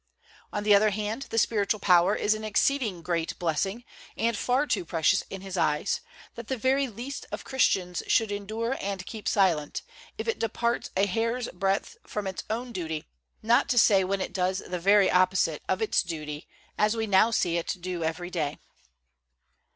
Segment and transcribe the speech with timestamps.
[0.51, 3.83] On the other hand, the spiritual power is an exceeding great blessing,
[4.17, 6.01] and far too precious in His eyes,
[6.33, 9.83] that the very least of Christians should endure and keep silent,
[10.17, 13.05] if it departs a hair's breadth from its own duty,
[13.43, 16.47] not to say when it does the very opposite of its duty,
[16.79, 18.57] as we now see it do every day.